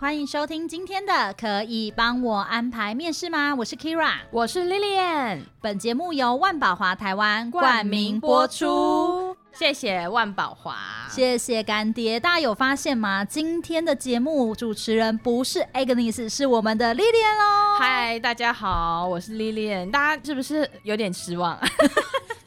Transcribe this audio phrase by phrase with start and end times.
[0.00, 3.52] 欢迎收听今天的可以帮我安排面试吗？
[3.52, 5.40] 我是 Kira，我是 Lilian。
[5.60, 9.36] 本节目由万宝华台湾冠名播出。
[9.52, 10.76] 谢谢万宝华，
[11.10, 12.20] 谢谢干爹。
[12.20, 13.24] 大家有发现吗？
[13.24, 17.76] 今天的节目主持人不是 Agnes，是我们的 Lilian 哦。
[17.80, 19.90] 嗨，大家好，我是 Lilian。
[19.90, 21.58] 大家是不是有点失望？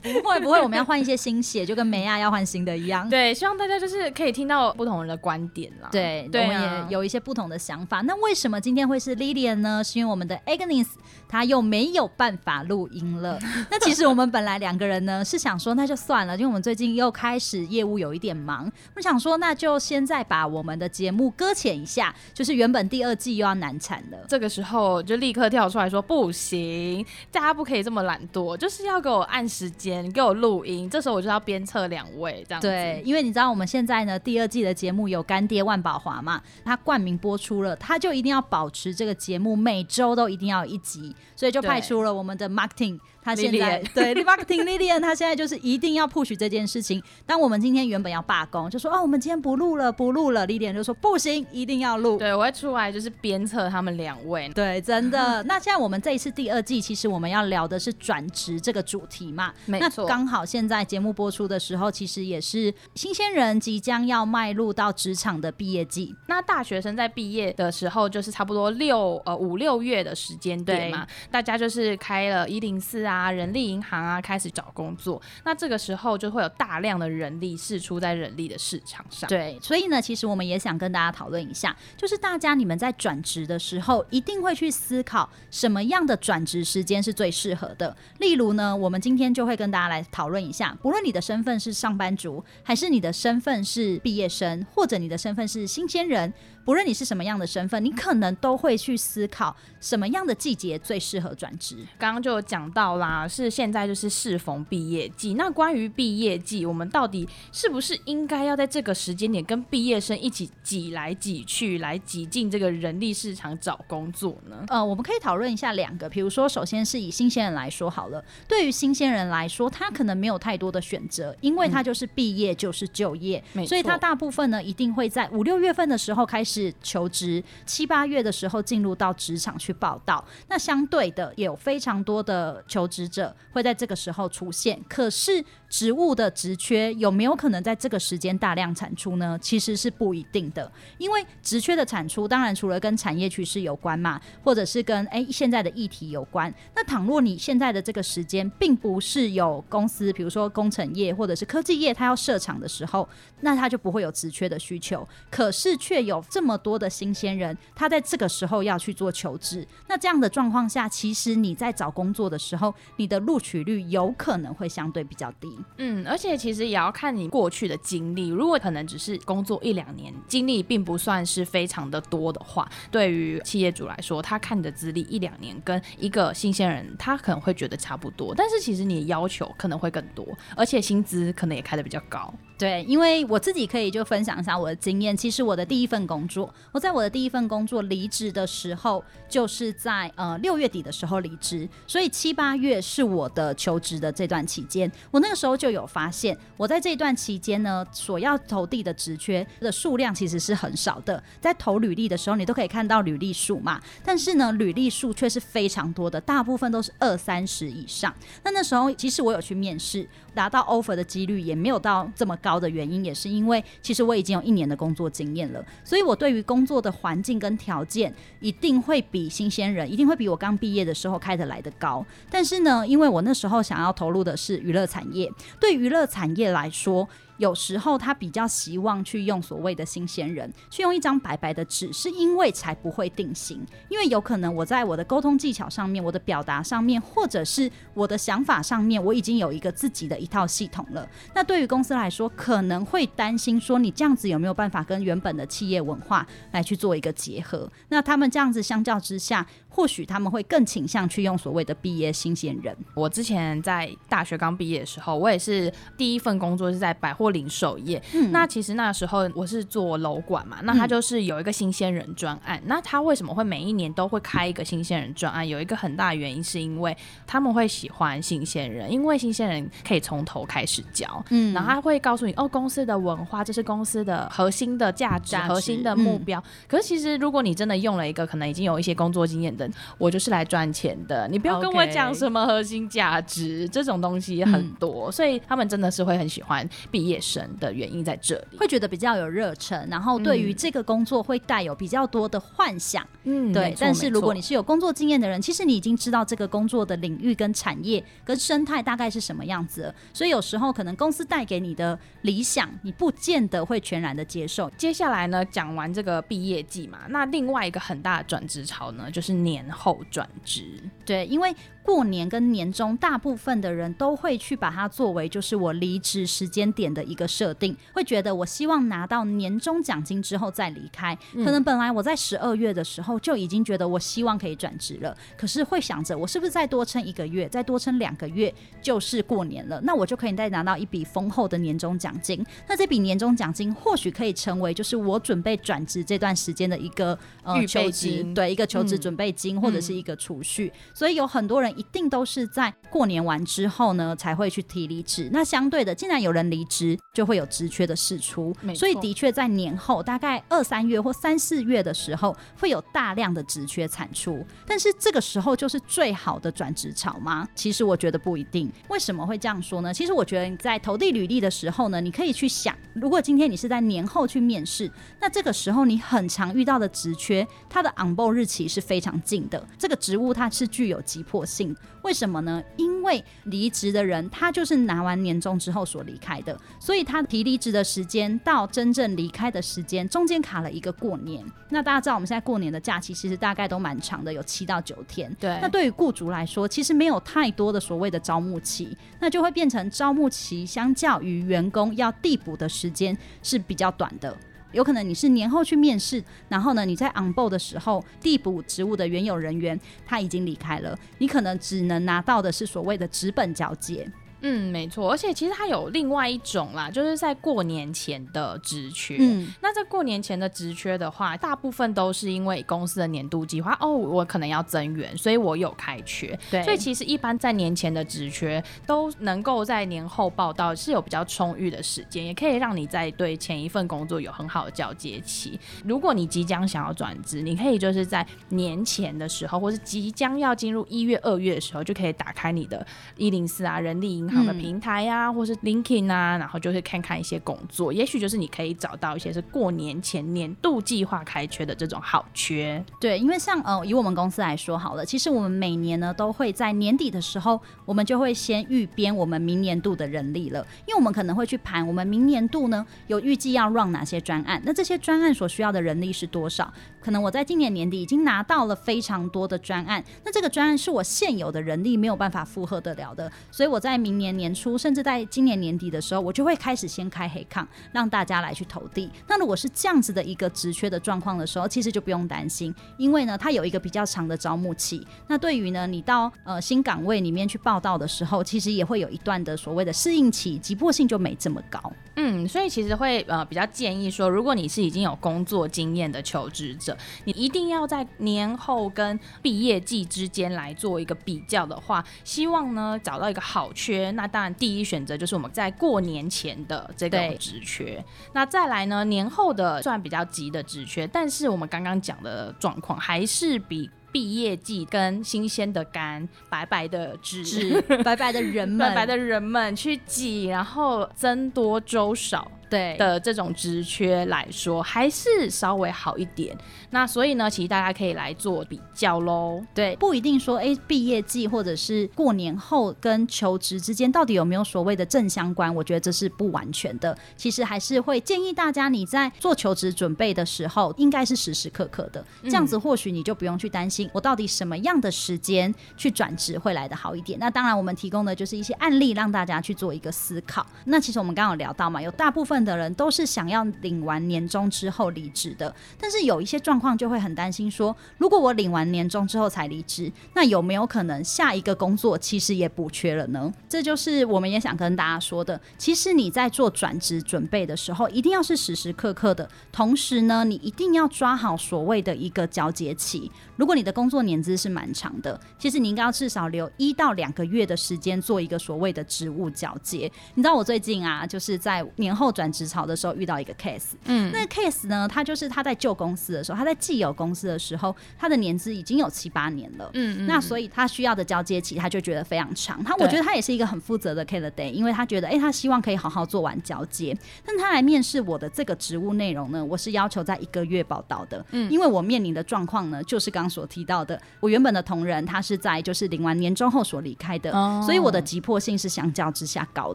[0.02, 3.08] 不会不会，我们要换一些新血，就跟梅亚要换新的一样。
[3.10, 5.90] 对，希望大家就是可以听到不同人的观点啦。
[5.92, 8.02] 对，对啊，我们也有一些不同的想法。
[8.02, 9.84] 那为什么今天会是 Lilian 呢？
[9.84, 10.88] 是因为我们的 Agnes
[11.28, 13.38] 她又没有办法录音了。
[13.70, 24.18] 那其实我们本来两个人呢是想说，那就算了，因为我们最近又开始业务有一点忙，我想说那就现在把我们的节目搁浅一下，就是原本第二季又要难产了。
[24.28, 29.91] 这个时候就立刻跳出来说不行，大家不可以这么懒惰，就是要给我按时间。
[30.02, 32.68] 你给我录音，这时候我就要鞭策两位这样子。
[32.68, 43.00] 对，因为你知道我们现在呢，第二季的节目有干爹万宝华嘛，他冠名播出了，他就一定要保持这个节目每周都一定要有一集，所以就派出了我们的 marketing。
[43.24, 47.02] 他现在对 marketing Lilian，他现在就是一定要 push 这件事情。
[47.26, 50.48] 当我们今天原本要罢工，就说哦，我们今天不录了，不录了。
[50.48, 52.18] Lilian 就说不行，一定要录。
[52.18, 54.50] 对，我会出来就是鞭策他们两位。
[54.50, 55.44] 对，真的。
[55.44, 59.54] 那现在我们这一次第二季，其实我们要聊的是转职这个主题嘛？
[59.66, 60.04] 没错。
[60.04, 66.16] 那刚好现在节目播出的时候，其实也是新鲜人即将要迈入到职场的毕业季。
[66.28, 73.92] 那大学生在毕业的时候，就是差不多六呃五六月的时间点嘛，大家就是开了一零四啊，啊人力银行。
[73.92, 79.28] 行啊，开始找工作，那这个时候就会有大量的人力释出在人力的市场上。
[79.28, 87.94] 对，所以呢，其实我们也想跟大家讨论一下，就是大家你们在转职的时候，一定会去思考什么样的转职时间是最适合的。
[88.20, 96.34] 例如呢，我们今天就会跟大家来讨论一下，不论你的身份是上班族，还是你的身份是毕业生，或者你的身份是新鲜人。
[96.64, 101.78] 不论你是什么样的身份，你可能都会去思考什么样的季节最适合转职。
[101.98, 105.34] 刚刚就有讲到啦，是现在就是适逢毕业季。
[105.34, 114.64] 那关于毕业季，我们到底是不是应该要在这个时间点跟毕业生一起挤来挤去，来挤进这个人力市场找工作呢？
[114.68, 118.24] 呃，我们可以讨论一下两个，比如说，首先是以新鲜人来说好了。
[118.48, 126.51] 对于新鲜人来说，他可能没有太多的选择，因为他就是毕业就是就业，嗯，所以他大部分呢一定会在五六月份的时候开始。
[126.52, 135.44] 是求职，七八月的时候进入到职场去报道，那相对的也有非常多的求职者会在这个时候出现，可是。
[135.72, 139.40] 职务的职缺有没有可能在这个时间大量产出呢？
[139.42, 146.54] 其实是不一定的，因为职缺的产出当然除了跟产业趋势有关嘛，或者是跟诶现在的议题有关。
[146.76, 153.08] 那倘若你现在的这个时间并不是有公司，比如说工程业或者是科技业，它要设厂的时候，
[153.40, 155.08] 那它就不会有职缺的需求。
[155.30, 165.50] 可是却有这么多的新鲜人，他在这个时候要去做求职，那这样的状况下，其实你在找工作的时候，你的录取率有可能会相对比较低。
[165.78, 168.30] 嗯，而且其实也要看你过去的经历。
[168.30, 178.34] 如果可能只是工作一两年，经历并不算是非常的多的话，对于企业主来说，他看你的资历一两年，跟一个新鲜人，他可能会觉得差不多。
[178.36, 182.34] 但是其实你的要求可能会更多，而且薪资可能也开得比较高。
[182.62, 185.18] 对，因为我自己可以就分享一下我的经验。
[185.18, 194.92] 其实我的第一份工作，我在我的第一份工作离职的时候，就是在呃六月底的时候离职，所以七八月是我的求职的这段期间。
[195.10, 201.24] 我那个时候就有发现，我在这段期间呢，所要投递的职缺的数量其实是很少的。
[201.40, 208.14] 在投履历的时候，你都可以看到履历数嘛，但是呢，履历数却是非常多的，大部分都是二三十以上。
[208.44, 210.08] 那那时候，其实我有去面试。
[210.34, 222.06] 拿到 offer 的几率也没有到这么高高的原因，也是因为其实我已经有一年的工作经验了，所以我对于工作的环境跟条件一定会比新鲜人，一定会比我刚毕业的时候开得来的高。
[222.30, 225.32] 但是呢，因为我那时候想要投入的是娱乐产业，
[225.62, 227.08] 对娱乐产业来说。
[227.42, 233.66] 有时候他比较希望去用所谓的新鲜人，去用一张白白的纸，是因为才不会定型。
[233.90, 241.10] 因为有可能我在我的沟通技巧上面，我的表达上面，或者是我的想法上面，我已经有一个自己的一套系统了。
[241.34, 247.68] 那对于公司来说，可能会担心说，你这样子有没有办法跟原本的企业文化来去做一个结合？
[247.90, 252.76] 那他们这样子相较之下，或许他们会更倾向去用所谓的毕业新鲜人。
[252.94, 258.02] 我之前在大学刚毕业的时候，我也是第一份工作是在百货零售业。
[258.14, 262.60] 嗯、那其实那时候我是做楼管嘛，那他就是有一个新鲜人专案。
[262.60, 265.48] 嗯、那他为什么会每一年都会开一个新鲜人专案？
[265.48, 266.96] 有一个很大的原因是因为
[267.26, 271.24] 他们会喜欢新鲜人，因为新鲜人可以从头开始教。
[271.30, 276.40] 嗯，然后他会告诉你哦，公司的文化，这是公司的核心的价值、价值、核心的目标。
[276.40, 279.61] 嗯、可是其实如果你真的用了一个可能已经有一些工作经验的，
[279.98, 293.06] 我就是来赚钱的，你不要跟我讲什么核心价值这种东西很多，嗯、所以他们真的是会很喜欢毕业生的原因在这里，会觉得比较有热忱，然后对于这个工作会带有比较多的幻想。
[293.24, 293.76] 嗯，对。
[293.80, 304.70] 但是如果你是有工作经验的人，其实你已经知道这个工作的领域跟产业跟生态大概是什么样子了，所以有时候可能公司带给你的理想，你不见得会全然的接受。
[304.78, 310.64] 接下来呢，讲完这个毕业季嘛，那另外一个很大的转职潮呢，就是年后转职。
[311.06, 311.54] 对，因为。
[311.84, 321.18] 过年跟年终，大部分的人都会去把它作为就是我离职时间点的一个设定，会觉得我希望拿到年终奖金之后再离开。
[321.34, 332.46] 可能本来我在十二月的时候就已经觉得我希望可以转职了，可是会想着我是不是再多撑一个月，再多撑两个月就是过年了，那我就可以再拿到一笔丰厚的年终奖金。
[332.68, 340.72] 那这笔年终奖金或许可以成为就是我准备转职这段时间的一个呃求职，对，一个求职准备金或者是一个储蓄。
[340.94, 341.71] 所以有很多人。
[341.78, 345.30] 一定都是在过年完之后呢，才会去提离职。
[345.32, 348.56] 那相对的，既然有人离职，就会有职缺的释出。
[348.76, 354.46] 所以的确在年后大概二三月或三四月的时候，会有大量的职缺产出。
[354.66, 357.48] 但是这个时候就是最好的转职潮吗？
[357.54, 358.72] 其实我觉得不一定。
[358.90, 359.94] 为什么会这样说呢？
[359.94, 369.68] 其实我觉得你在投递履历的时候呢，你可以去想，如果今天你是在年后去面试，那这个时候你很常遇到的职缺，它的 on board 日期是非常近的。
[369.78, 371.61] 这个职务它是具有急迫性。
[372.04, 372.64] 为什么呢？
[372.78, 381.44] 因为离职的人他就是拿完年终之后所离开的，所以他提离职的时间到真正离开的时间中间卡了一个过年。
[381.70, 385.34] 那大家知道我们现在过年的假期其实大概都蛮长的，有七到九天。
[385.40, 385.58] 对。
[385.62, 394.36] 那对于雇主来说，其实没有太多的所谓的招募期，那就会变成招募期相较于员工要递补的时间是比较短的。
[394.72, 404.10] 有可能你是年后去面试，然后呢，你在 on board 的时候递补职务的原有人员他已经离开了，你可能只能拿到的是所谓的职本交接。
[404.42, 409.18] 嗯，没错，而且其实它有另外一种啦，就是在过年前的职缺。
[409.20, 416.38] 嗯，那在过年前的职缺的话，大部分都是因为公司的年度计划哦，我可能要增员，所以我有开缺。
[416.50, 425.60] 对，所以其实一般在年前的职缺都能够在年后报道，是有比较充裕的时间，也可以让你在对前一份工作有很好的交接期。
[425.86, 432.86] 如果你即将想要转职，你可以就是在年前的时候，或是即将要进入一月、二月的时候，就可以打开你的
[433.18, 434.40] 一零四啊，人力银行。
[434.40, 442.84] 好的平台呀、啊，嗯、或是 LinkedIn 啊，然后就是看看一些工作，也许就是你可以找到一些是过年前年度计划开缺的这种好缺。
[443.00, 456.72] 对，因为像呃，以我们公司来说好了，其实我们每年呢都会在年底的时候，我们就会先预编我们明年度的人力了，因为我们可能会去盘我们明年度呢有预计要 run 哪些专案，那这些专案所需要的人力是多少？
[457.02, 469.10] 可能我在今年年底已经拿到了非常多的专案，那这个专案是我现有的人力没有办法负荷得了的，所以我在明年年初，甚至在今年年底的时候，我就会开始先开黑抗，让大家来去投递。
[469.28, 475.06] 那如果是这样子的一个职缺的状况的时候，其实就不用担心，因为呢，它有一个比较长的招募期。
[475.28, 481.92] 那对于呢，你到呃新岗位里面去报到的时候，其实也会有一段的所谓的适应期，急迫性就没这么高。
[482.16, 494.11] 嗯，所以其实会呃比较建议说，如果你是已经有工作经验的求职者，你一定要在年后跟毕业季之间来做一个比较的话，希望呢找到一个好缺。
[494.12, 498.04] 那当然第一选择就是我们在过年前的这个职缺。
[498.34, 512.52] 那再来呢，年后的算比较急的职缺，但是我们刚刚讲的状况还是比毕业季跟新鲜的干、白白的纸、白白的人们、 白白的人们去挤，然后增多粥少。
[512.72, 516.58] 对的这种职缺来说，还是稍微好一点。
[516.90, 519.62] 那所以呢，其实大家可以来做比较喽。
[519.74, 525.74] 对，不一定说哎，毕业季或者是过年后跟求职之间到底有没有所谓的正相关？
[525.76, 527.18] 我觉得这是不完全的。
[527.36, 537.38] 其实还是会建议大家你在做求职准备的时候，应该是时时刻刻的，这样子或许你就不用去担心我到底什么样的时间去转职会来的好一点。
[537.38, 540.66] 那当然，我们提供的就是一些案例，让大家去做一个思考。
[540.86, 553.52] 那其实我们刚刚有聊到嘛，有大部分的人都是想要领完年终之后离职的，但是有一些状况就会很担心说，如果我领完年终之后才离职，那有没有可能下一个工作其实也补缺了呢？
[553.68, 555.60] 这就是我们也想跟大家说的。
[555.78, 563.32] 其实你在做转职准备的时候，一定要是时时刻刻的，同时呢，你一定要抓好所谓的一个交接期。
[563.56, 570.12] 如果你的工作年资是蛮长的，其实你应该要至少留一到两个月的时间做一个所谓的职务交接。
[570.36, 582.84] 你知道我最近啊，就是在年后转职潮的时候遇到一个 case，嗯，那个 case 呢，他就是他在旧公司的时候，他在既有公司的时候，他的年资已经有七八年了，嗯嗯，那所以他需要的交接期，他就觉得非常长。
[582.84, 587.18] 他我觉得他也是一个很负责的 candidate，因为他觉得，哎、欸，他希望可以好好做完交接。
[587.46, 599.94] 但他来面试我的这个职务内容呢，我是要求在一个月报道的，嗯，因为我面临的状况呢，就是刚所提到的，我原本的同仁他是在就是领完年终后所离开的，哦，所以我的急迫性是相较之下高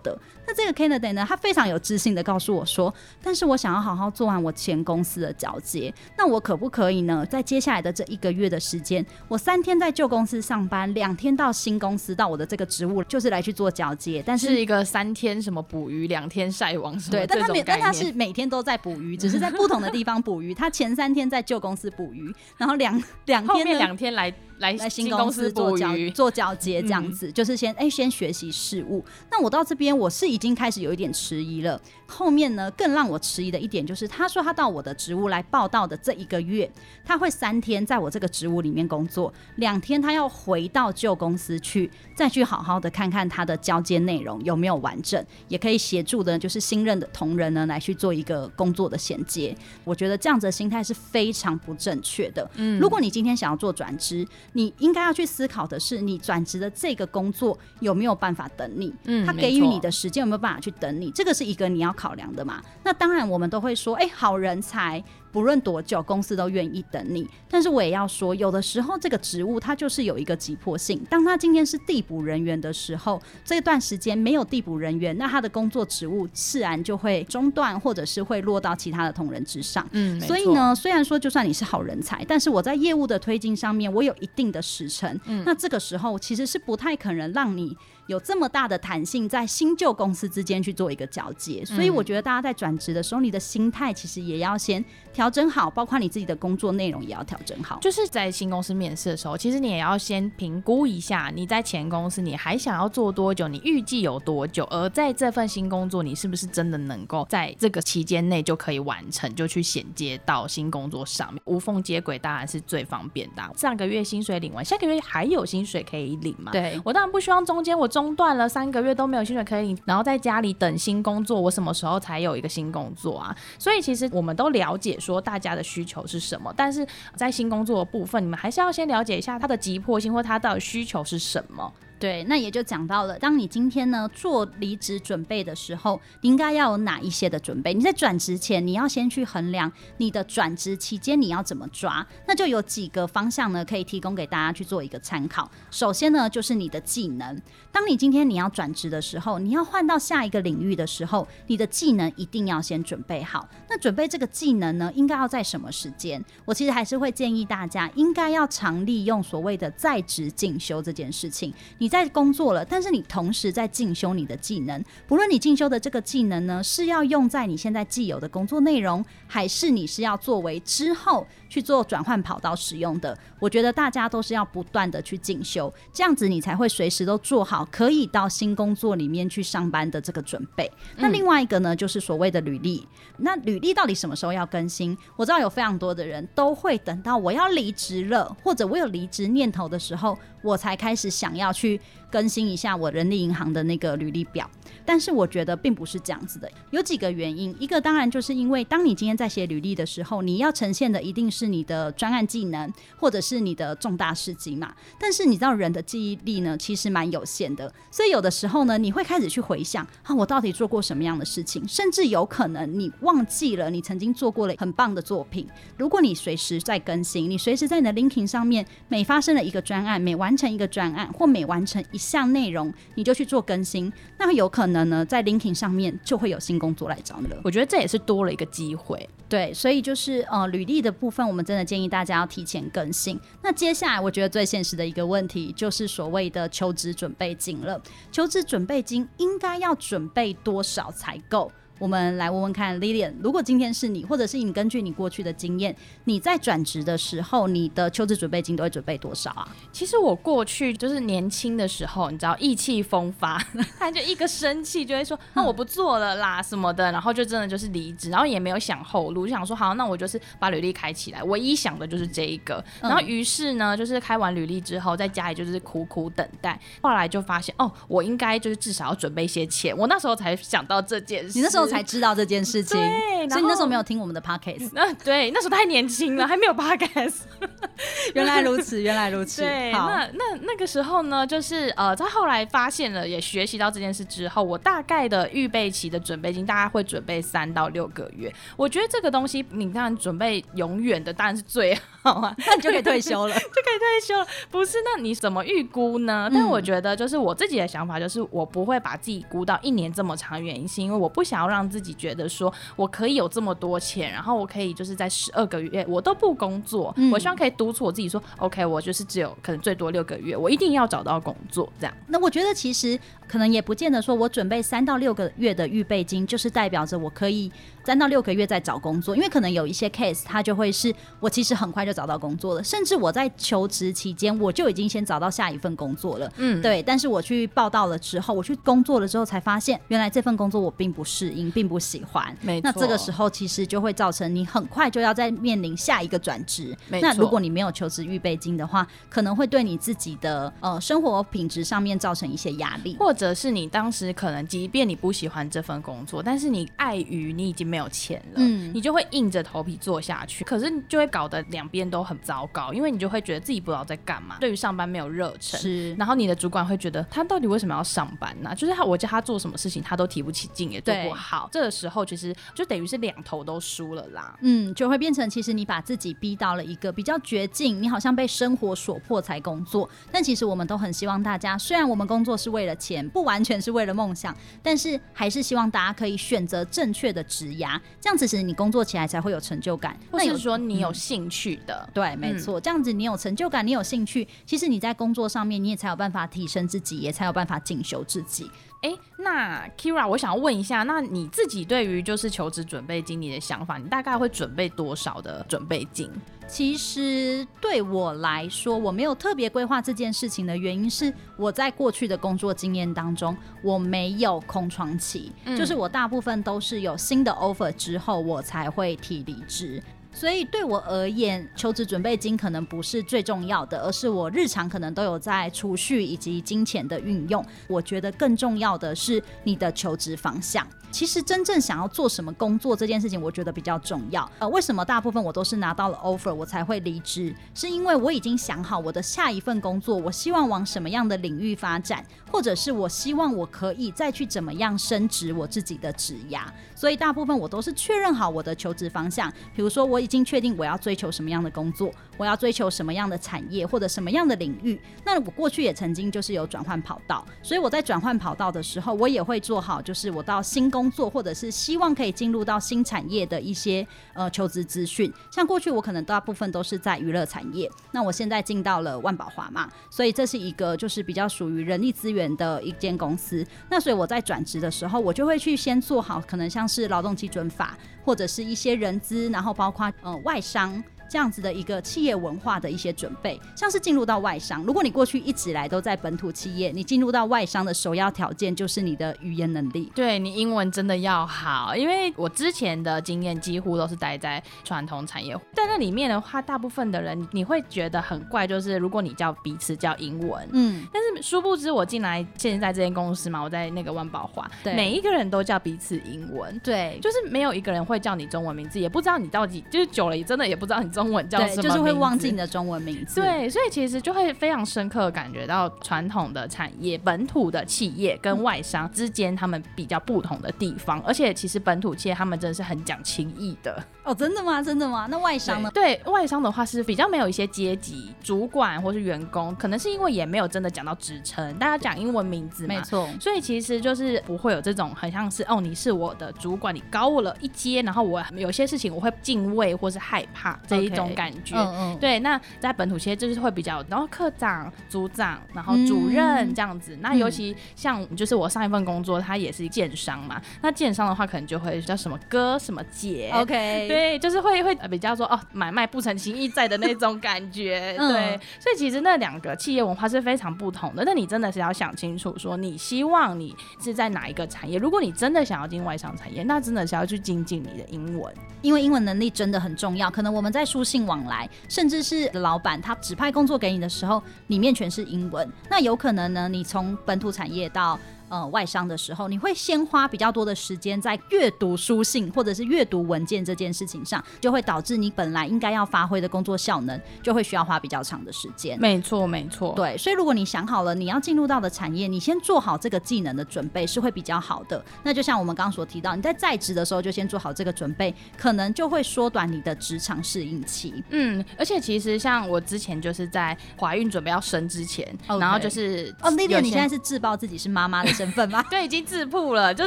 [0.00, 0.16] 的。
[0.46, 17.18] 那这个 candidate 呢，他非常有自信的告诉我说，但是我想要好好做完我前公司的交接，那我可不可以呢，在接下来的这一个月的时间，我三天在旧公司上班，两天到新公司到我的这个职务，就是来去做交接，但是，是一个三天什么捕鱼，两天晒网什么？
[17.18, 20.54] 对，但他每但他是每天都在捕鱼，只是在不同的地方捕鱼。
[20.54, 24.32] 他前三天在旧公司捕鱼，然后两两天两天来。
[24.58, 29.04] 来来新公司做交做交接这样子，嗯、就是先哎、欸、先学习事务。
[29.30, 31.80] 那我到这边我是已经开始有一点迟疑了。
[32.08, 36.70] 后面呢更让我迟疑的一点就是，他说他到我的职务来报道的这一个月，
[37.04, 49.56] 他会三天在我这个职务里面工作，两天他要回到旧公司去，再去好好的看看他的交接内容有没有完整，也可以协助的就是新任的同仁呢来去做一个工作的衔接。
[49.82, 52.48] 我觉得这样子的心态是非常不正确的。
[52.54, 58.94] 嗯，如果你今天想要做转职，你应该要去思考的是，你转职的这个工作有没有办法等你？
[59.04, 61.10] 嗯，他给予你的时间有没有办法去等你？
[61.10, 62.62] 这个是一个你要考量的嘛。
[62.82, 65.02] 那当然，我们都会说，哎、欸，好人才。
[65.36, 67.28] 不论多久，公司都愿意等你。
[67.46, 70.98] 但是我也要说，有的时候这个职务它就是有一个急迫性。
[71.10, 79.86] 当他今天是递补人员的时候，这段时间没有递补人员，那他的工作职务自然就会中断，或者是会落到其他的同仁之上。
[79.92, 85.20] 嗯，所以呢，虽然说就算你是好人才，但是我在业务的推进上面，我有一定的时程。
[85.26, 87.76] 嗯，那这个时候其实是不太可能让你。
[88.06, 97.80] 有这么大的弹性，在新旧公司之间去做一个交接，所以我觉得大家在转职的时候，你的心态其实也要先调整好，包括你自己的工作内容也要调整好。
[97.80, 113.42] 就是在新公司面试的时候，其实你也要先评估一下你在前公司你还想要做多久，你预计有多久，而在这份新工作，你是不是真的能够在这个期间内就可以完成，就去衔接到新工作上面，无缝接轨当然是最方便的。
[113.56, 116.52] 上个月薪水领完，下个月还有薪水可以领吗？
[116.52, 117.90] 对，我当然不希望中间我。
[117.96, 123.34] 中断了三个月都没有薪水可以领，然后在家里等新工作，我什么时候才有一个新工作啊？
[123.58, 131.72] 所以其实我们都了解说大家的需求是什么，但是在新工作的部分，你们还是要先了解一下他的急迫性或他到底需求是什么。
[131.98, 137.72] 对，那也就讲到了，当你今天呢做离职准备的时候，你应该要有哪一些的准备？
[137.72, 145.50] 你在转职前，你要先去衡量你的转职期间你要怎么抓，那就有几个方向呢，可以提供给大家去做一个参考。
[145.70, 147.40] 首先呢，就是你的技能。
[147.72, 153.48] 当你今天你要转职的时候，你要换到下一个领域的时候，你的技能一定要先准备好。
[153.70, 156.22] 那准备这个技能呢，应该要在什么时间？
[156.44, 161.52] 我其实还是会建议大家，应该要常利用所谓的在职进修这件事情。
[161.88, 164.82] 在工作了，但是你同时在进修你的技能。
[165.06, 173.16] 不论你进修的这个技能呢，是要用在你现在既有的工作内容，还是你是要作为之后去做转换跑道使用的。
[173.38, 180.70] 我觉得大家都是要不断的去进修，这样子你才会随时都做好可以到新工作里面去上班的这个准备。
[180.96, 182.86] 那另外一个呢，就是所谓的履历。
[183.18, 184.96] 那履历到底什么时候要更新？
[185.16, 191.75] 我知道有非常多的人都会等到我要离职了，或者我有离职念头的时候，我才开始想要去。
[191.78, 194.48] 去更新一下我人力银行的那个履历表。
[194.84, 197.54] 但是我觉得并不是这样子的，有几个原因。
[197.58, 204.72] 一个当然就是因为当你今天在写履历的时候，你要呈现的一定是你的专案技能，或者是你的重大事迹嘛。
[204.98, 215.46] 但是你知道人的记忆力呢，其实蛮有限的，所以有的时候呢，你会开始去回想啊，我到底做过什么样的事情，甚至有可能你忘记了你曾经做过了很棒的作品。
[215.76, 224.76] 如果你随时在更新，你随时在你的 l i n k i n g 上面每发生了一个专案，每完成一个专案，或每完成一项内容，你就去做更新，那有可能。
[224.86, 227.36] 呢，在 LinkedIn 上面就会有新工作来找你了。
[227.42, 229.08] 我觉得这也是多了一个机会。
[229.28, 233.18] 对，所以就是呃，履历的部分，我们真的建议大家要提前更新。
[233.42, 237.80] 那接下来，我觉得最现实的一个问题就是所谓的求职准备金了。
[238.12, 241.50] 求职准备金应该要准备多少才够？
[241.78, 249.46] 我们来问问看，Lilian，如果今天是你，或者是你根据你过去的经验，你在转职的时候，你的求职准备金都会准备多少啊？
[249.72, 253.38] 其实我过去就是年轻的时候，你知道 意气风发，
[253.78, 271.65] 他就一个生气就会说，那我不做了啦什么的，然后就真的就是离职，然后也没有想后路，就想说好，那我就是把履历开起来，唯一想的就是这一个，然后于是呢，就是开完履历之后，在家里就是苦苦等待，后来就发现哦，我应该就是至少要准备一些钱，我那时候才想到这件事，你那时候。
[271.66, 274.70] 才知道这件事情，对，所以你那时候没有听我们的 podcast。
[274.72, 277.22] 那对，那时候太年轻了，还没有 podcast。
[278.14, 279.42] 原来如此，原来如此。
[279.42, 288.32] 对，好那那那个时候呢，就是呃，在后来发现了，也学习到这件事之后，我大概的预备期的准备金大概会准备三到六个月。
[288.56, 294.26] 我觉得这个东西，你当然准备永远的当然是最好啊，那你就可以退休了， 就可以退休了。
[294.50, 296.30] 不是，那你怎么预估呢？
[296.32, 301.55] 但我觉得，就是我自己的想法，就是我不会把自己估到一年这么长，原因是因为我不想要让。
[301.56, 311.94] 让自己觉得说，我可以有这么多钱，然后我可以就是在十二个月我都不工作，嗯、我希望可以督促我自己说，OK，我就是只有可能最多六个月，我一定要找到工作这样。
[312.08, 317.50] 那我觉得其实可能也不见得说我准备三到六个月的预备金，就是代表着我可以
[317.86, 326.82] 三到六个月再找工作，因为可能有一些 case，他就会是我其实很快就找到工作了，甚至我在求职期间我就已经先找到下一份工作了，嗯，对。
[326.82, 331.46] 但是我去报道了之后，我去工作了之后才发现，原来这份工作我并不适应。
[331.56, 332.62] 并不喜欢，没错。
[332.64, 336.76] 那这个时候其实就会造成你很快就要再面临下一个转职。
[336.88, 337.08] 没错。
[337.08, 350.44] 那如果你没有求职预备金的话，可能会对你自己的呃生活品质上面造成一些压力，或者是你当时可能即便你不喜欢这份工作，但是你碍于你已经没有钱了，嗯，你就会硬着头皮做下去。
[350.44, 355.94] 可是你就会搞得两边都很糟糕，因为你就会觉得自己不知道在干嘛，对于上班没有热忱，是。
[355.94, 358.54] 然后你的主管会觉得他到底为什么要上班呢？
[358.54, 361.48] 就是他我叫他做什么事情，他都提不起劲，也做不好。
[361.52, 369.88] 这个时候其实就等于是两头都输了啦，嗯，就会变成其实你把自己逼到了一个比较绝境，你好像被生活所迫才工作。
[370.10, 379.98] 但其实我们都很希望大家，虽然我们工作是为了钱，不完全是为了梦想，但是还是希望大家可以选择正确的职涯，这样子其实你工作起来才会有成就感。
[380.10, 388.50] 或是说你有兴趣的，嗯、对，没错，这样子你有成就感，你有兴趣，其实你在工作上面你也才有办法提升自己，也才有办法进修自己。
[388.86, 396.08] 哎、欸，那 Keira，我想要问一下，那你自己对于就是求职准备金你的想法，你大概会准备多少的准备金？
[396.46, 409.82] 其实对我来说，我没有特别规划这件事情的原因是，我在过去的工作经验当中，我没有空窗期，嗯、就是我大部分都是有新的 offer 之后，我才会提离职。
[410.16, 417.44] 所以对我而言，求职准备金可能不是最重要的，而是我日常可能都有在储蓄以及金钱的运用。
[417.68, 420.66] 我觉得更重要的是你的求职方向。
[420.90, 424.26] 其实真正想要做什么工作这件事情，我觉得比较重要。
[424.38, 427.34] 呃，为什么大部分我都是拿到了 offer 我才会离职？
[427.54, 432.02] 是因为我已经想好我的下一份工作，我希望往什么样的领域发展，
[432.32, 436.44] 或者是我希望我可以再去怎么样升职我自己的职涯。
[436.74, 439.30] 所以大部分我都是确认好我的求职方向。
[439.54, 444.80] 比如说我已经确定我要追求什么样的工作，我要追求什么样的产业或者什么样的领域。
[445.04, 450.86] 那我过去也曾经就是有转换跑道，所以我在转换跑道的时候，我也会做好，就是我到新工。
[450.86, 463.44] 作或者是希望可以进入到新产业的一些呃求职资讯，像过去我可能大部分都是在娱乐产业，那我现在进到了万宝华嘛，所以这是一个就是比较属于人力资源的一间公司。
[463.68, 470.82] 那所以我在转职的时候，我就会去先做好可能像是劳动基准法或者是一些人资，然后包括嗯外伤。
[471.08, 513.84] 这样子的一个企业文化的一些准备，像是进入到外商，如果你过去一直来都在本土企业，你进入到外商的首要条件就是你的语言能力，对，你英文真的要好，因为我之前的经验几乎都是待在传统产业，在那里面的话，大部分的人你会觉得很怪，就是如果你叫彼此叫英文，嗯，但是殊不知我进来现在这间公司嘛，我在那个万宝华，对，每一个人都叫彼此英文，对，就是没有一个人会叫你中文名字，也不知道你到底就是久了也真的也不知道你中文叫什么，就是会忘记你的中文名字，对，所以其实就会非常深刻感觉到传统的产业、本土的企业跟外商之间他们比较不同的地方，而且其实本土企业他们真的是很讲情义的。
[514.06, 514.62] 哦，真的吗？
[514.62, 515.08] 真的吗？
[515.10, 515.70] 那外商呢？
[515.74, 523.08] 对，对外商的话是比较没有一些阶级，主管或是员工，可能是因为也没有真的讲到职称，大家讲英文名字嘛，没错。
[523.20, 531.56] 所以其实就是不会有这种很像是哦，你是我的主管，你高我了一阶，然后我有些事情我会敬畏或是害怕这一种感觉。
[531.56, 531.58] Okay.
[531.58, 531.98] 嗯嗯。
[531.98, 536.94] 对，那在本土企业就是会比较，然后科长、组长，然后主任这样子。
[536.94, 543.32] 嗯、那尤其像就是我上一份工作，它也是建商嘛，那建商的话可能就会叫什么哥什么姐。
[543.34, 543.95] OK。
[543.96, 551.02] 对，就是会会比较说哦，买卖不成情义在的那种感觉， 嗯、对，所以其实那两个企业文化是非常不同的。
[551.06, 554.78] 那你真的是要想清楚，说你希望你是在哪一个产业？
[554.78, 560.10] 如果你真的想要进外商产业，那真的是要去精进你的英文，因为英文能力真的很重要。
[560.10, 565.50] 可能我们在书信往来，甚至是老板他指派工作给你的时候，里面全是英文。
[565.70, 567.98] 那有可能呢，你从本土产业到
[568.28, 578.78] 呃，外商的时候，你会先花比较多的时间在阅读书信或者是阅读文件这件事情上，就会导致你本来应该要发挥的工作效能，就会需要花比较长的时间。
[578.80, 579.72] 没错，没错。
[579.76, 584.84] 对，所以如果你想好了你要进入到的产业，你先做好这个技能的准备是会比较好的。
[585.02, 591.02] 那就像我们刚刚所提到，你在在职的时候就先做好这个准备，可能就会缩短你的职场适应期。
[591.10, 598.64] 嗯，而且其实像我之前就是在怀孕准备要生之前.然后就是哦，丽丽，你现在是自曝自己是妈妈的身份吗？
[598.70, 599.86] 对，已经自曝了，就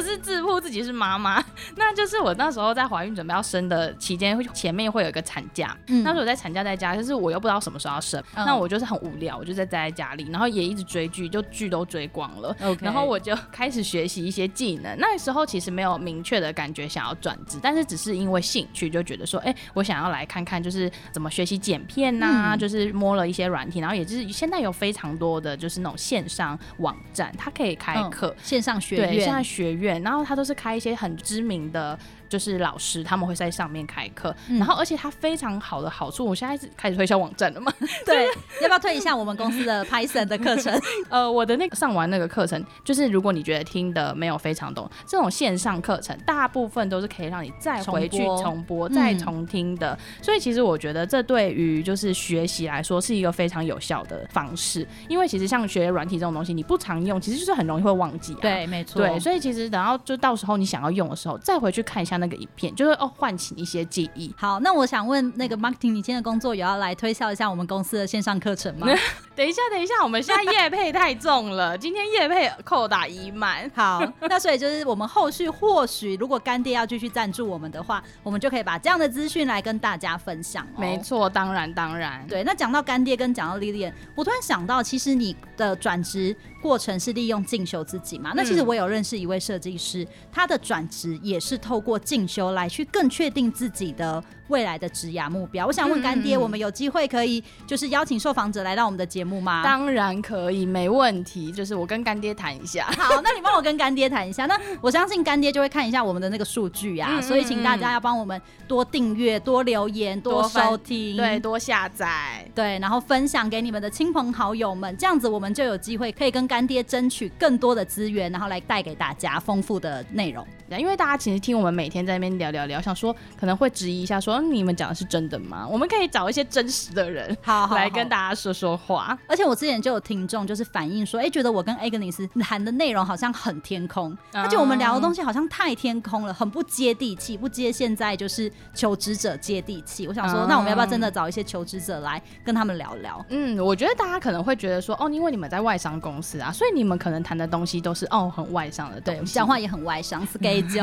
[0.00, 1.42] 是自曝自己是妈妈。
[1.76, 5.76] 那就是我那时候在怀孕准备要生的期间，会前面会有一个产假。
[5.88, 12.56] 嗯，那时候我在产假在家，就是我又不知道什么时候要生，嗯、那我就是很无聊，我就在待在家里，然后也一直追剧，就剧都追光了。
[12.80, 14.96] 然后我就开始学习一些技能。
[14.98, 31.98] 那时候其实没有明确的感觉想要转职，但是只是因为兴趣，就觉得说，哎、欸，我想要来看看，就是怎么学习剪片呐、啊，嗯、就是摸了一些软体，然后也就是现在有非常多的就是那种线上网站，它可以开课、嗯、线上学对，线上学院，然后他都是开一些很知名的。
[32.30, 37.72] 就是老师他们会在上面开课，嗯、然后而且它非常好的好处，我现在是开始推销网站了嘛？
[38.06, 38.24] 对，
[38.62, 40.80] 要不要推一下我们公司的 Python 的课程？
[41.10, 49.92] 呃，我的那个上完那个课程，就是如果你觉得听的没有非常懂，这种线上课程大部分都是可以让你再回去重播、重播再重听的。
[49.94, 58.38] 嗯、所以其实我觉得这对于就是学习来说是一个非常有效的方式，因为其实像学软体这种东西，你不常用，其实就是很容易会忘记啊。
[58.40, 59.02] 对，没错。
[59.02, 62.19] 对，所以其实等到就到时候你想要用的时候，再回去看一下。
[62.20, 64.32] 那个影片就是哦，唤起一些记忆。
[64.36, 68.86] 好，那我想问那个 marketing，你今天的工作有要来推销一下我们公司的线上课程吗？
[69.34, 73.68] 等一下，等一下，我们现在业配太重了，今天业配扣打已满。
[73.74, 80.78] 好，那所以就是我们后续或许如果干爹要继续赞助我们的话，我们就可以把这样的资讯来跟大家分享哦。
[80.78, 82.26] 没错，当然当然。
[82.28, 88.32] 对，那讲到干爹跟讲到 Lilian，我突然想到，其实你的转职过程是利用进修自己嘛？
[88.34, 95.66] 那其实我有认识一位设计师，他的转职也是透过进修来去更确定自己的未来的职涯目标。
[95.66, 99.62] 我想问干爹，我们有机会可以就是邀请受访者来到我们的节目吗？
[99.62, 101.50] 当然可以，没问题。
[101.52, 102.84] 就是我跟干爹谈一下。
[102.98, 104.46] 好，那你帮我跟干爹谈一下。
[104.46, 120.44] 那我相信干爹就会看一下我们的那个数据啊，嗯、所以请大家要帮我们多订阅、多留言、多收听，对，多下载，对，然后分享给你们的亲朋好友们，这样子我们就有机会可以跟干爹争取更多的资源，然后来带给大家丰富的内容。
[120.76, 125.66] 因为大家其实听我们每天在那边聊聊聊，想说可能会质疑一下说，说你们讲的是真的吗？
[125.68, 129.16] 我们可以找一些真实的人，好，好，来跟大家说说话。
[129.28, 140.06] 而且我之前就有听众就是反映说，哎，觉得我跟 Agnes 谈的内容好像很天空，而且我们聊的东西好像太天空了，很不接地气，不接现在就是求职者接地气。
[140.08, 143.24] 我想说，那我们要不要真的找一些求职者来跟他们聊聊？
[143.28, 150.60] 嗯，我觉得大家可能会觉得说，哦，因为你们在外商公司啊，所以你们可能谈的东西都是哦很外向的东西，对，讲话也很外商，给。
[150.70, 150.82] 就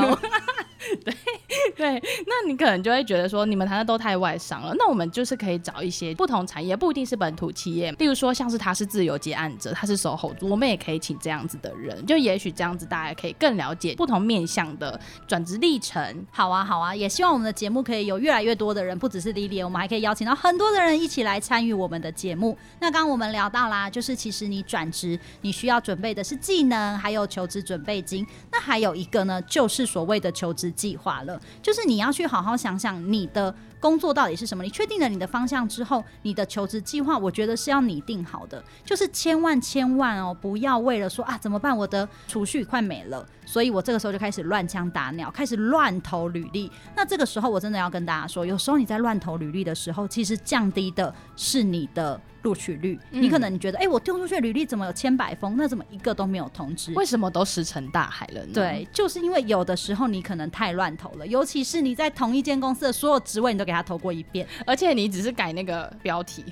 [1.04, 1.14] 对，
[1.76, 4.74] 对，那你可能就会觉得说，你们谈的都太外商了。
[4.78, 16.26] 那我们就是可以找一些不同产业，不一定是本土企业，例如说像是他是自由接案者，他是守候，我们也可以请这样子的人，就也许这样子大家可以更了解不同面向的转职历程。
[16.30, 22.56] 好啊，好啊，也希望我们的节目可以有越来越多的人，不只是 Lily，我们还可以邀请到很多的人一起来参与我们的节目。
[22.80, 28.26] 那刚刚我们聊到啦，就是其实你转职你需要准备的是技能，还有求职准备金。
[28.52, 33.54] 那还有一个呢，就是所谓的求职计划了，就是你要去好好想想你的。
[33.80, 34.64] 工作到底是什么？
[34.64, 38.60] 你确定了你的方向之后，你的求职计划，我觉得是要拟定好的。
[38.84, 46.68] 就是千万千万哦，不要为了说啊怎么办，我的储蓄快没了，所以我这个时候就开始乱枪打鸟，开始乱投履历。
[46.96, 52.98] 那这个时候我真的要跟大家说，有时候你在乱投履历的时候，其实降低的是你的录取率。
[53.10, 56.94] 嗯、你可能你觉得，哎、欸，我丢出去的履历怎么有千百封，那怎么一个都没有通知？
[56.94, 58.52] 为什么都石沉大海了呢？
[58.54, 66.42] 对，就是因为有的时候你可能太乱投了，尤其是你在同一间公司的所有职位，你都给他投过一遍，而且你只是改那个标题。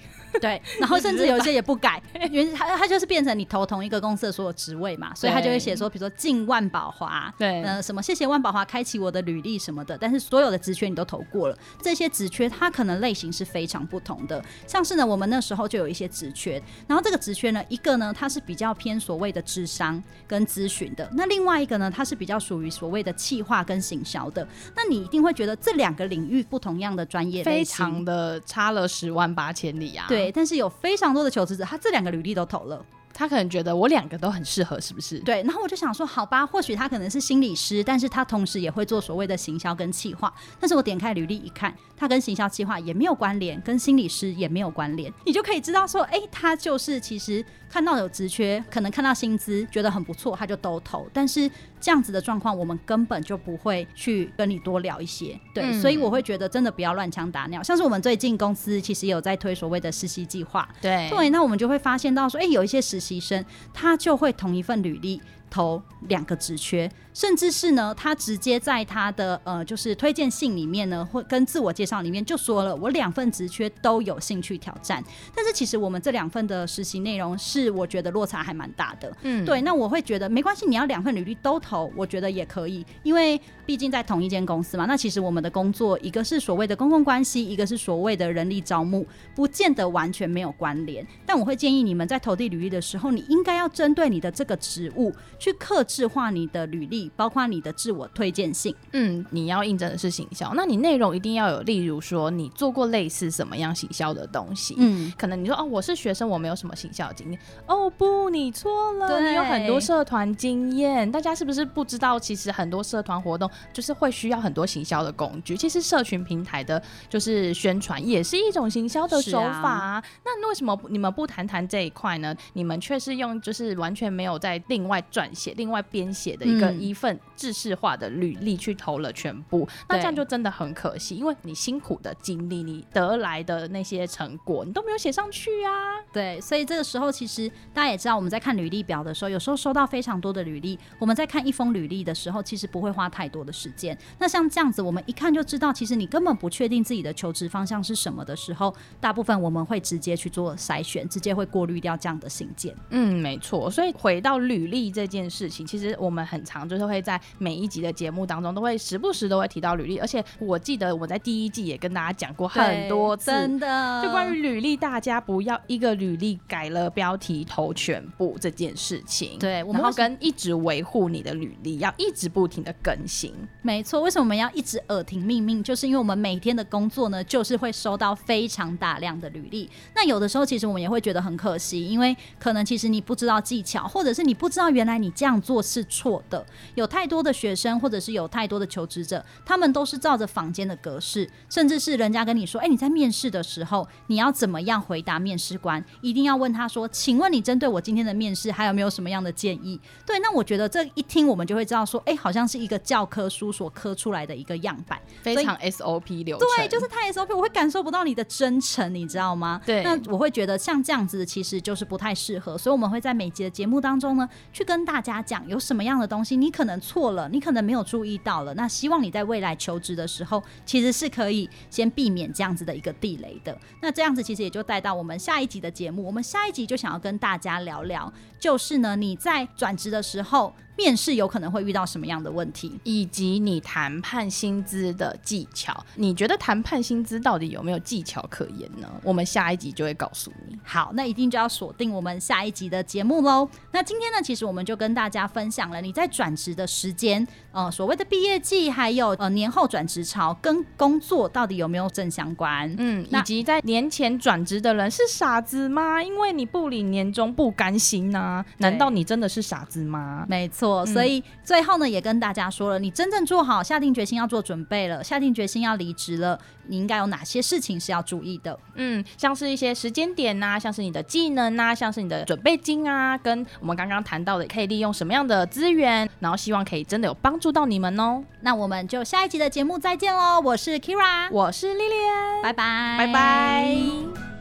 [0.41, 30.26] 对，然后甚至有些也不改，原他他就是变成你投同一个公司的所有职位嘛，所以他就会写说，比如说进万宝华，对，呃，什么谢谢万宝华开启我的履历什么的，但是所有的职缺你都投过了，这些职缺它可能类型是非常不同的，像是呢，我们那时候就有一些职缺，然后这个职缺呢，一个呢它是比较偏所谓的智商跟咨询的，那另外一个呢，它是比较属于所谓的企划跟行销的，那你一定会觉得这两个领域不同样的专业非常的差了十万八千里啊，对。
[30.33, 32.85] 但是有非常多的求职者，他这两个履历都投了，
[33.19, 35.19] 他可能觉得我两个都很适合，是不是？
[35.21, 35.43] 对。
[35.45, 40.33] 然后我就想说，好吧，或许他可能是心理师，但是他同时也会做所谓的行销跟企划。
[40.61, 47.43] 但是我点开履历一看，他跟行销企划也没有关联，跟心理师也没有关联，你就可以知道说，哎、欸，他就是其实。
[47.69, 51.05] 看到有职缺，可能看到薪资觉得很不错，他就都投。
[51.13, 51.51] 但是
[51.81, 55.39] 这样子的状况，我们根本就不会去跟你多聊一些。
[55.53, 57.61] 对，嗯、所以我会觉得真的不要乱枪打鸟。
[57.65, 66.91] 像是我们最近公司其实有在推所谓的实习计划，对对，那我们就会发现到说，哎、欸，有一些实牺牲他就会同一份履历投两个职缺。
[67.15, 75.03] 甚至是呢，他直接在他的呃，就是推荐信里面呢，或跟自我介绍里面就说了，我两份职缺都有兴趣挑战。
[75.35, 79.11] 但是其实我们这两份的实习内容是我觉得落差还蛮大的。
[79.23, 84.85] 嗯，对，那我会觉得没关系，你要两份履历都投，我觉得也可以，因为毕竟在同一间公司嘛。
[84.85, 91.07] 那其实我们的工作一个是所谓的公共关系，一个是所谓的人力招募，不见得完全没有关联。
[91.25, 97.11] 但我会建议你们在投递履历的时候，你应该要针对你的这个职务去克制化你的履历。
[97.17, 112.19] 包括你的自我推荐信，嗯，你要应征的是行销，那你内容一定要有，例如说你做过类似什么样行销的东西，嗯，可能你说哦，我是学生，我没有什么行销经验，哦不，你错了，你有很多社团经验，大家是不是不知道？
[112.19, 119.87] 其实很多社团活动就是会需要很多行销的工具，其实社群平台的就是宣传也是一种行销的手法啊。
[119.97, 122.35] 啊那为什么你们不谈谈这一块呢？
[122.55, 126.97] 你们却是用就是完全没有在另外撰写、另外编写的一个一。
[126.97, 136.01] 份制式化的履历去投了全部，那这样就真的很可惜，因为你辛苦的经历，你得来的那些成果，你都没有写上去啊。
[136.11, 143.97] 对，所以这个时候其实大家也知道，我们在看履历表的时候，有时候收到非常多的履历，我们在看一封履历的时候，其实不会花太多的时间。
[144.19, 152.75] 那像这样子，我们一看就知道，其实你根本不确定自己的求职方向是什么的时候，大部分我们会直接去做筛选，直接会过滤掉这样的信件。
[152.89, 153.71] 嗯，没错。
[153.71, 157.03] 所以回到履历这件事情，其实我们很常就是会。
[157.07, 169.39] 在每一集的节目当中，都会时不时都会提到履历，而且我记得我在第一季也跟大家讲过很多次，真的，就关于履历，大家不要一个履历改了标题投全部这件事情。
[169.39, 173.33] 对，我们要跟一直维护你的履历，要一直不停的更新。
[173.63, 175.63] 没错，为什么我们要一直耳听命命？
[175.63, 179.71] 就是因为我们每天的工作呢，就是会收到非常大量的履历。
[179.95, 186.45] 那有的时候，其实我们也会觉得很可惜，因为可能其实你不知道技巧，或者是你不知道原来你这样做是错的。
[186.75, 195.85] 有太多的学生，或者是有太多的求职者，他们都是照着坊间的格式，甚至是人家跟你说：“哎，你在面试的时候，你要怎么样回答面试官？
[196.01, 206.49] 一定要问他说：‘请问你针对我今天的面试，还有没有什么样的建议？’对，那我觉得这一听，我们就会知道说：哎，好像是一个教科书所刻出来的一个样板，非常 SOP 流程。
[206.57, 209.61] 对，就是太 SOP，我会感受不到你的真诚，你知道吗？
[209.65, 212.57] 对，那我会觉得像这样子，其实就是不太适合。
[212.57, 217.11] 所以我们会在每集的节目当中呢，去跟大大家讲有什么样的东西，你可能错。
[217.13, 218.55] 了，你可能没有注意到了。
[218.55, 223.55] 那希望你在未来求职的时候，其实是可以先避免这样子的一个地雷的。
[223.83, 226.03] 那这样子其实也就带到我们下一集的节目。
[226.03, 230.55] 我们下一集就想要跟大家聊聊，就是呢，你在转职的时候。
[230.77, 235.85] 面试有可能会遇到什么样的问题，以及你谈判薪资的技巧。
[235.95, 238.89] 你觉得谈判薪资到底有没有技巧可言呢？
[239.03, 240.59] 我们下一集就会告诉你。
[240.63, 243.49] 好，那一定就要锁定我们下一集的节目喽。
[243.73, 252.75] 那今天呢，其实我们就跟大家分享了你在转职的时间，呃，所谓的毕业季，还有呃年后转职潮跟工作到底有没有正相关？
[252.79, 256.03] 嗯，以及在年前转职的人是傻子吗？
[256.03, 258.47] 因为你不领年终不甘心呐、啊？
[258.59, 260.25] 难道你真的是傻子吗？
[260.29, 268.59] 没错，所以最后呢，也跟大家说了，你真正做好下定决心要做准备了，下定决心要离职了，你应该有哪些事情是要注意的？
[268.75, 278.23] 嗯，像是一些时间点呐、啊，像是你的技能呐、啊，像是你的准备金啊，跟我们刚刚谈到的，可以利用什么样的资源，然后希望可以真的有帮助到你们哦。
[278.41, 280.41] 那我们就下一集的节目再见喽！
[280.41, 284.36] 我是 Kira，我是 Lilian，拜拜，拜拜。